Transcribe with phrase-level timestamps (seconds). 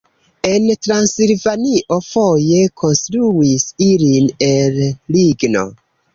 [0.51, 4.83] En Transilvanio foje konstruis ilin el
[5.19, 5.69] ligno.